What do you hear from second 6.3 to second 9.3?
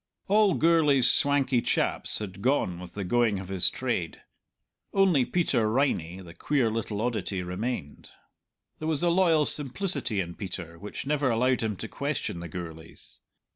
queer little oddity, remained. There was a